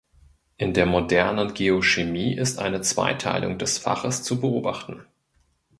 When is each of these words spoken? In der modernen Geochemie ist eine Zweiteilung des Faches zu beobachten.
In 0.57 0.73
der 0.73 0.87
modernen 0.87 1.53
Geochemie 1.53 2.33
ist 2.35 2.57
eine 2.57 2.81
Zweiteilung 2.81 3.59
des 3.59 3.77
Faches 3.77 4.23
zu 4.23 4.39
beobachten. 4.41 5.05